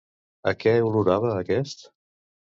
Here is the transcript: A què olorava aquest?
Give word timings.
A 0.51 0.53
què 0.63 0.73
olorava 0.87 1.35
aquest? 1.35 1.87